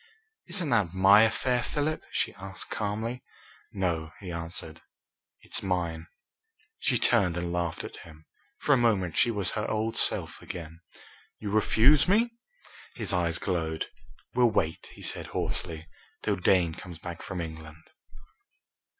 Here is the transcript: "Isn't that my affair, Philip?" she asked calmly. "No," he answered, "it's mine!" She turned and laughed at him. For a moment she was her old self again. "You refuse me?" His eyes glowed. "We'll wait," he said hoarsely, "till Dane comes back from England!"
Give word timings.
"Isn't 0.47 0.71
that 0.71 0.95
my 0.95 1.21
affair, 1.21 1.61
Philip?" 1.61 2.01
she 2.09 2.33
asked 2.33 2.71
calmly. 2.71 3.21
"No," 3.71 4.09
he 4.19 4.31
answered, 4.31 4.81
"it's 5.41 5.61
mine!" 5.61 6.07
She 6.79 6.97
turned 6.97 7.37
and 7.37 7.53
laughed 7.53 7.83
at 7.83 7.97
him. 7.97 8.25
For 8.57 8.73
a 8.73 8.77
moment 8.77 9.15
she 9.15 9.29
was 9.29 9.51
her 9.51 9.69
old 9.69 9.95
self 9.95 10.41
again. 10.41 10.79
"You 11.37 11.51
refuse 11.51 12.07
me?" 12.07 12.31
His 12.95 13.13
eyes 13.13 13.37
glowed. 13.37 13.89
"We'll 14.33 14.49
wait," 14.49 14.87
he 14.91 15.03
said 15.03 15.27
hoarsely, 15.27 15.85
"till 16.23 16.37
Dane 16.37 16.73
comes 16.73 16.97
back 16.97 17.21
from 17.21 17.39
England!" 17.39 17.83